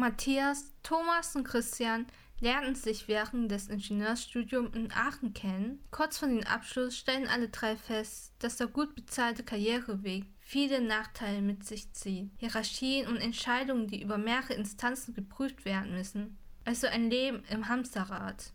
[0.00, 2.06] Matthias, Thomas und Christian
[2.40, 5.84] lernten sich während des Ingenieurstudiums in Aachen kennen.
[5.90, 11.42] Kurz vor dem Abschluss stellen alle drei fest, dass der gut bezahlte Karriereweg viele Nachteile
[11.42, 12.30] mit sich zieht.
[12.38, 16.38] Hierarchien und Entscheidungen, die über mehrere Instanzen geprüft werden müssen.
[16.64, 18.54] Also ein Leben im Hamsterrad.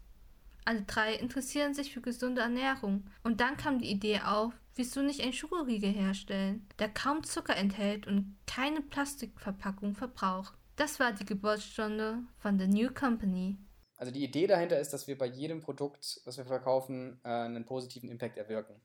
[0.66, 3.06] Alle drei interessieren sich für gesunde Ernährung.
[3.24, 8.08] Und dann kam die Idee auf, wieso nicht ein Schokoriegel herstellen, der kaum Zucker enthält
[8.08, 10.56] und keine Plastikverpackung verbraucht.
[10.76, 13.58] Das war die Geburtsstunde von The New Company.
[13.96, 17.64] Also die Idee dahinter ist, dass wir bei jedem Produkt, was wir verkaufen, äh, einen
[17.64, 18.76] positiven Impact erwirken.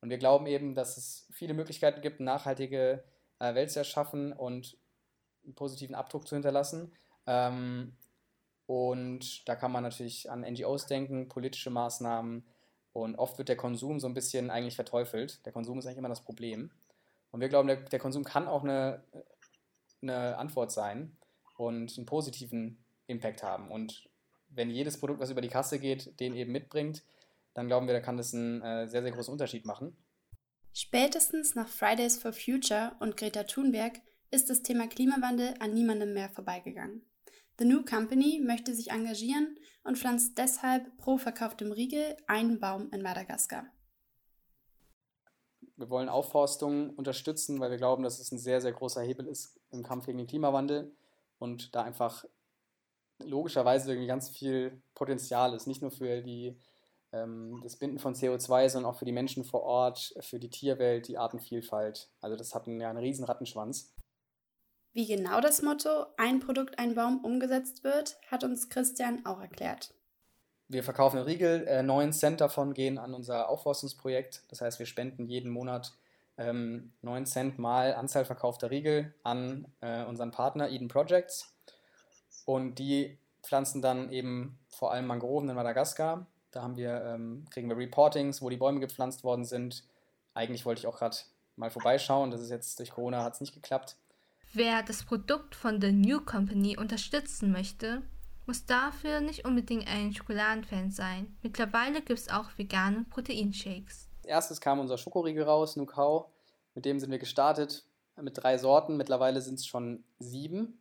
[0.00, 3.04] Und wir glauben eben, dass es viele Möglichkeiten gibt, eine nachhaltige
[3.40, 4.78] äh, Welt zu erschaffen und
[5.44, 6.92] einen positiven Abdruck zu hinterlassen.
[7.26, 7.94] Ähm,
[8.64, 12.46] und da kann man natürlich an NGOs denken, politische Maßnahmen.
[12.94, 15.44] Und oft wird der Konsum so ein bisschen eigentlich verteufelt.
[15.44, 16.70] Der Konsum ist eigentlich immer das Problem.
[17.32, 19.02] Und wir glauben, der, der Konsum kann auch eine,
[20.00, 21.14] eine Antwort sein
[21.56, 23.70] und einen positiven Impact haben.
[23.70, 24.08] Und
[24.48, 27.04] wenn jedes Produkt, was über die Kasse geht, den eben mitbringt,
[27.54, 29.96] dann glauben wir, da kann das einen äh, sehr, sehr großen Unterschied machen.
[30.72, 36.30] Spätestens nach Fridays for Future und Greta Thunberg ist das Thema Klimawandel an niemandem mehr
[36.30, 37.02] vorbeigegangen.
[37.58, 43.02] The New Company möchte sich engagieren und pflanzt deshalb pro verkauftem Riegel einen Baum in
[43.02, 43.66] Madagaskar.
[45.76, 49.60] Wir wollen Aufforstung unterstützen, weil wir glauben, dass es ein sehr, sehr großer Hebel ist
[49.70, 50.92] im Kampf gegen den Klimawandel
[51.38, 52.24] und da einfach
[53.18, 56.58] logischerweise irgendwie ganz viel Potenzial ist, nicht nur für die,
[57.12, 61.08] ähm, das Binden von CO2, sondern auch für die Menschen vor Ort, für die Tierwelt,
[61.08, 62.10] die Artenvielfalt.
[62.20, 63.94] Also das hat einen, ja einen riesen Rattenschwanz.
[64.92, 69.92] Wie genau das Motto Ein Produkt, ein Baum umgesetzt wird, hat uns Christian auch erklärt.
[70.68, 74.44] Wir verkaufen Riegel, äh, 9 Cent davon gehen an unser Aufforstungsprojekt.
[74.48, 75.92] Das heißt, wir spenden jeden Monat
[76.38, 81.54] ähm, 9 Cent mal Anzahl verkaufter Riegel an äh, unseren Partner Eden Projects.
[82.44, 86.26] Und die pflanzen dann eben vor allem Mangroven in Madagaskar.
[86.50, 89.84] Da haben wir, ähm, kriegen wir Reportings, wo die Bäume gepflanzt worden sind.
[90.34, 91.16] Eigentlich wollte ich auch gerade
[91.56, 92.30] mal vorbeischauen.
[92.30, 93.96] Das ist jetzt durch Corona hat es nicht geklappt.
[94.52, 98.02] Wer das Produkt von The New Company unterstützen möchte,
[98.46, 101.36] muss dafür nicht unbedingt ein Schokoladenfan sein.
[101.42, 104.08] Mittlerweile gibt es auch vegane Proteinshakes.
[104.24, 106.30] Erstes kam unser Schokoriegel raus, Nukau.
[106.74, 107.84] Mit dem sind wir gestartet
[108.22, 108.96] mit drei Sorten.
[108.96, 110.78] Mittlerweile sind es schon sieben.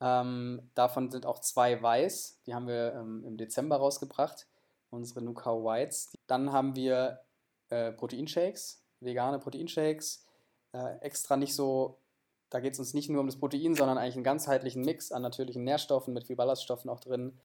[0.00, 2.40] Ähm, davon sind auch zwei weiß.
[2.46, 4.46] Die haben wir ähm, im Dezember rausgebracht.
[4.90, 6.12] Unsere Nukau Whites.
[6.26, 7.20] Dann haben wir
[7.70, 10.26] äh, Proteinshakes, vegane Proteinshakes.
[10.72, 11.98] Äh, extra nicht so,
[12.50, 15.22] da geht es uns nicht nur um das Protein, sondern eigentlich einen ganzheitlichen Mix an
[15.22, 17.38] natürlichen Nährstoffen mit viel Ballaststoffen auch drin.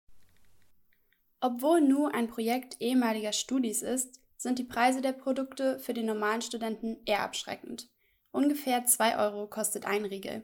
[1.40, 6.41] Obwohl Nu ein Projekt ehemaliger Studis ist, sind die Preise der Produkte für den normalen
[6.41, 7.90] Studenten eher abschreckend.
[8.31, 10.44] Ungefähr 2 Euro kostet ein Riegel.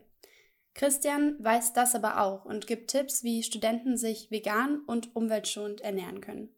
[0.74, 6.20] Christian weiß das aber auch und gibt Tipps, wie Studenten sich vegan und umweltschonend ernähren
[6.20, 6.50] können.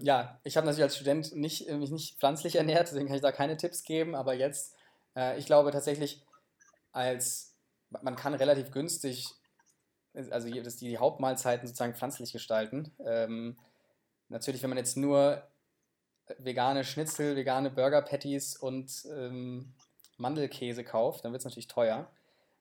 [0.00, 3.22] Ja, ich habe natürlich als Student nicht, äh, mich nicht pflanzlich ernährt, deswegen kann ich
[3.22, 4.74] da keine Tipps geben, aber jetzt,
[5.14, 6.24] äh, ich glaube tatsächlich,
[6.90, 7.54] als
[7.90, 9.28] man kann relativ günstig,
[10.14, 12.90] also dass die Hauptmahlzeiten sozusagen pflanzlich gestalten.
[13.04, 13.58] Ähm,
[14.28, 15.46] natürlich, wenn man jetzt nur
[16.38, 19.72] vegane Schnitzel, vegane Burger Patties und ähm,
[20.16, 22.10] Mandelkäse kauft, dann wird es natürlich teuer.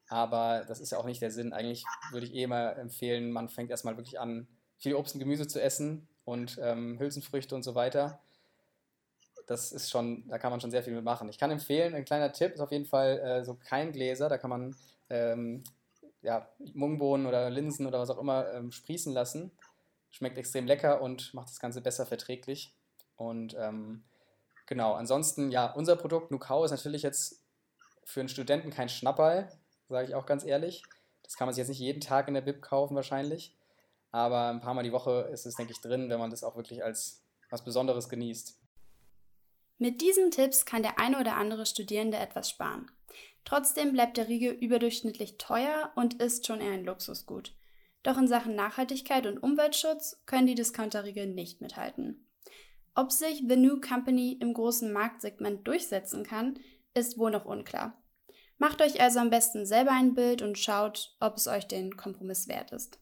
[0.08, 1.54] Aber das ist ja auch nicht der Sinn.
[1.54, 5.48] Eigentlich würde ich eh mal empfehlen, man fängt erstmal wirklich an, viel Obst und Gemüse
[5.48, 8.20] zu essen und ähm, Hülsenfrüchte und so weiter.
[9.48, 11.30] Das ist schon, da kann man schon sehr viel mitmachen.
[11.30, 14.50] Ich kann empfehlen, ein kleiner Tipp ist auf jeden Fall äh, so Keimgläser, da kann
[14.50, 14.76] man
[15.10, 15.64] ähm,
[16.22, 19.52] ja, Mungbohnen oder Linsen oder was auch immer ähm, sprießen lassen.
[20.10, 22.74] Schmeckt extrem lecker und macht das Ganze besser verträglich.
[23.22, 24.04] Und ähm,
[24.66, 27.44] genau, ansonsten, ja, unser Produkt Nukau ist natürlich jetzt
[28.04, 29.48] für einen Studenten kein Schnapperl
[29.92, 30.84] sage ich auch ganz ehrlich.
[31.24, 33.56] Das kann man sich jetzt nicht jeden Tag in der Bib kaufen wahrscheinlich.
[34.12, 36.56] Aber ein paar Mal die Woche ist es, denke ich, drin, wenn man das auch
[36.56, 38.58] wirklich als was Besonderes genießt.
[39.78, 42.90] Mit diesen Tipps kann der eine oder andere Studierende etwas sparen.
[43.46, 47.54] Trotzdem bleibt der Riegel überdurchschnittlich teuer und ist schon eher ein Luxusgut.
[48.04, 52.28] Doch in Sachen Nachhaltigkeit und Umweltschutz können die Discounterriegel nicht mithalten.
[52.94, 56.60] Ob sich The New Company im großen Marktsegment durchsetzen kann,
[56.94, 58.02] ist wohl noch unklar.
[58.58, 62.48] Macht euch also am besten selber ein Bild und schaut, ob es euch den Kompromiss
[62.48, 63.01] wert ist.